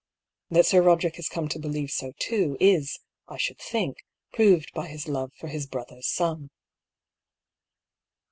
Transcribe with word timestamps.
That 0.49 0.65
Sir 0.65 0.81
Boderick 0.81 1.17
has 1.17 1.29
come 1.29 1.47
to 1.49 1.59
believe 1.59 1.91
so 1.91 2.11
too, 2.17 2.57
is, 2.59 3.01
I 3.27 3.37
should 3.37 3.59
think, 3.59 3.97
proved 4.33 4.71
by 4.73 4.87
his 4.87 5.07
love 5.07 5.31
for 5.35 5.47
his 5.47 5.67
brother's 5.67 6.07
son." 6.07 6.49